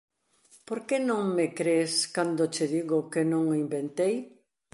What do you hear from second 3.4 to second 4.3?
o inventei?